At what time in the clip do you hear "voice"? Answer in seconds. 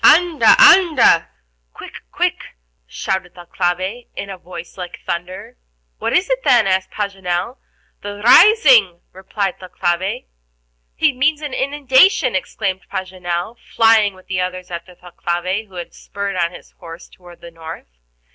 4.39-4.75